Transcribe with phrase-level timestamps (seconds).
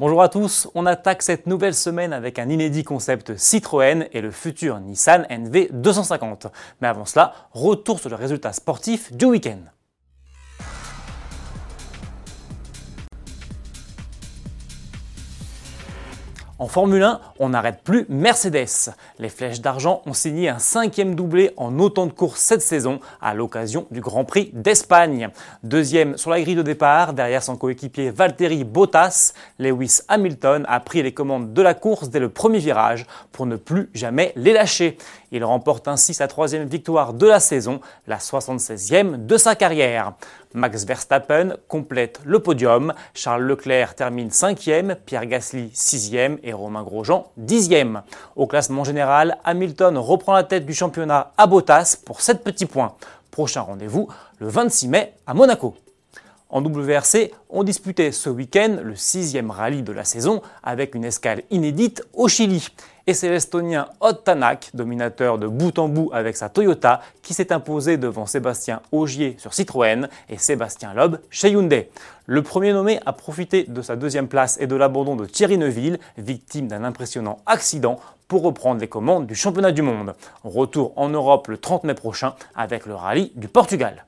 [0.00, 4.30] Bonjour à tous, on attaque cette nouvelle semaine avec un inédit concept Citroën et le
[4.30, 6.46] futur Nissan NV 250.
[6.80, 9.58] Mais avant cela, retour sur le résultat sportif du week-end.
[16.60, 18.92] En Formule 1, on n'arrête plus Mercedes.
[19.18, 23.32] Les Flèches d'Argent ont signé un cinquième doublé en autant de courses cette saison à
[23.32, 25.30] l'occasion du Grand Prix d'Espagne.
[25.62, 31.02] Deuxième sur la grille de départ, derrière son coéquipier Valtteri Bottas, Lewis Hamilton a pris
[31.02, 34.98] les commandes de la course dès le premier virage pour ne plus jamais les lâcher.
[35.32, 40.14] Il remporte ainsi sa troisième victoire de la saison, la 76e de sa carrière.
[40.54, 47.30] Max Verstappen complète le podium, Charles Leclerc termine 5e, Pierre Gasly 6e et Romain Grosjean
[47.40, 48.02] 10e.
[48.34, 52.96] Au classement général, Hamilton reprend la tête du championnat à Bottas pour 7 petits points.
[53.30, 54.08] Prochain rendez-vous
[54.40, 55.76] le 26 mai à Monaco.
[56.52, 61.42] En WRC, on disputait ce week-end le sixième rallye de la saison avec une escale
[61.50, 62.66] inédite au Chili.
[63.10, 67.52] Et c'est l'Estonien Odd Tanak, dominateur de bout en bout avec sa Toyota, qui s'est
[67.52, 71.90] imposé devant Sébastien Augier sur Citroën et Sébastien Loeb chez Hyundai.
[72.26, 75.98] Le premier nommé a profité de sa deuxième place et de l'abandon de Thierry Neuville,
[76.18, 80.14] victime d'un impressionnant accident, pour reprendre les commandes du championnat du monde.
[80.44, 84.04] Retour en Europe le 30 mai prochain avec le rallye du Portugal.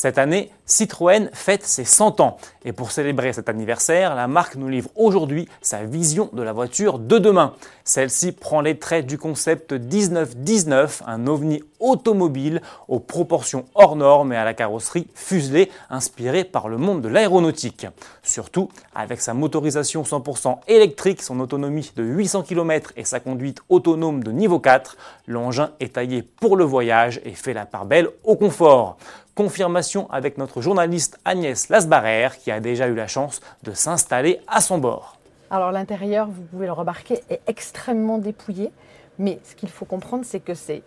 [0.00, 2.38] Cette année, Citroën fête ses 100 ans.
[2.64, 6.98] Et pour célébrer cet anniversaire, la marque nous livre aujourd'hui sa vision de la voiture
[6.98, 7.52] de demain.
[7.84, 14.36] Celle-ci prend les traits du concept 1919, un ovni automobile aux proportions hors normes et
[14.36, 17.86] à la carrosserie fuselée inspirée par le monde de l'aéronautique.
[18.22, 24.24] Surtout, avec sa motorisation 100% électrique, son autonomie de 800 km et sa conduite autonome
[24.24, 28.36] de niveau 4, l'engin est taillé pour le voyage et fait la part belle au
[28.36, 28.96] confort.
[29.40, 34.60] Confirmation avec notre journaliste Agnès Lasbarrer qui a déjà eu la chance de s'installer à
[34.60, 35.16] son bord.
[35.50, 38.70] Alors l'intérieur, vous pouvez le remarquer, est extrêmement dépouillé,
[39.18, 40.82] mais ce qu'il faut comprendre, c'est que c'est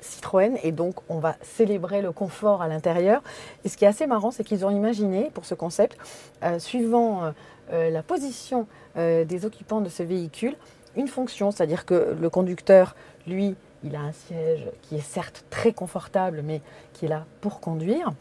[0.00, 3.22] Citroën et donc on va célébrer le confort à l'intérieur.
[3.64, 5.96] Et ce qui est assez marrant, c'est qu'ils ont imaginé pour ce concept,
[6.42, 7.30] euh, suivant euh,
[7.72, 10.56] euh, la position des occupants de ce véhicule,
[10.96, 12.96] une fonction, c'est-à-dire que le conducteur,
[13.28, 13.54] lui,
[13.84, 16.60] il a un siège qui est certes très confortable, mais
[16.92, 18.12] qui est là pour conduire.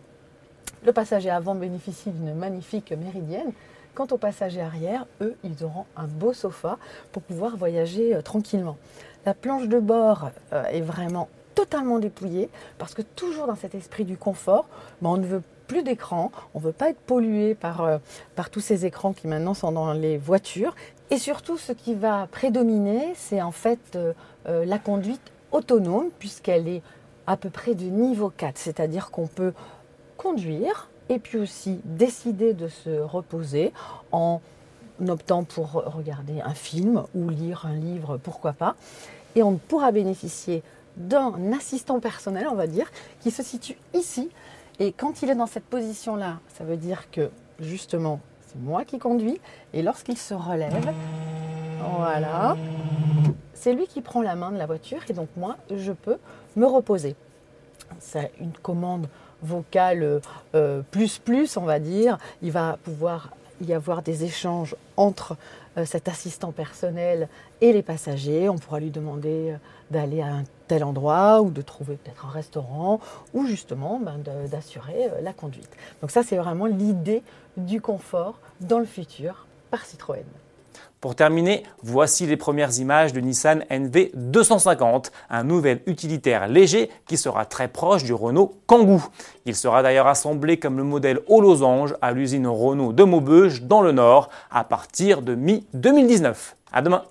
[0.83, 3.51] Le passager avant bénéficie d'une magnifique méridienne.
[3.93, 6.77] Quant aux passagers arrière, eux, ils auront un beau sofa
[7.11, 8.77] pour pouvoir voyager euh, tranquillement.
[9.25, 14.05] La planche de bord euh, est vraiment totalement dépouillée parce que toujours dans cet esprit
[14.05, 14.67] du confort,
[15.01, 17.99] ben, on ne veut plus d'écran, on ne veut pas être pollué euh,
[18.35, 20.73] par tous ces écrans qui maintenant sont dans les voitures.
[21.09, 23.99] Et surtout, ce qui va prédominer, c'est en fait
[24.45, 26.81] la conduite autonome puisqu'elle est
[27.27, 29.53] à peu près de niveau 4, c'est-à-dire qu'on peut
[30.17, 33.73] conduire et puis aussi décider de se reposer
[34.11, 34.41] en
[35.07, 38.75] optant pour regarder un film ou lire un livre, pourquoi pas.
[39.35, 40.63] Et on pourra bénéficier
[40.97, 42.91] d'un assistant personnel, on va dire,
[43.21, 44.29] qui se situe ici.
[44.79, 47.29] Et quand il est dans cette position-là, ça veut dire que
[47.59, 49.39] justement, c'est moi qui conduis.
[49.73, 50.93] Et lorsqu'il se relève,
[51.97, 52.55] voilà,
[53.61, 56.17] c'est lui qui prend la main de la voiture et donc moi, je peux
[56.55, 57.15] me reposer.
[57.99, 59.07] C'est une commande
[59.43, 60.21] vocale
[60.55, 62.17] euh, plus plus, on va dire.
[62.41, 63.29] Il va pouvoir
[63.61, 65.37] y avoir des échanges entre
[65.77, 67.29] euh, cet assistant personnel
[67.61, 68.49] et les passagers.
[68.49, 69.57] On pourra lui demander euh,
[69.91, 72.99] d'aller à un tel endroit ou de trouver peut-être un restaurant
[73.35, 74.17] ou justement ben,
[74.49, 75.69] d'assurer la conduite.
[76.01, 77.21] Donc ça, c'est vraiment l'idée
[77.57, 80.25] du confort dans le futur par Citroën.
[81.01, 87.17] Pour terminer, voici les premières images du Nissan NV 250, un nouvel utilitaire léger qui
[87.17, 89.01] sera très proche du Renault Kangoo.
[89.45, 93.81] Il sera d'ailleurs assemblé comme le modèle au losange à l'usine Renault de Maubeuge dans
[93.81, 96.35] le Nord à partir de mi-2019.
[96.71, 97.03] À demain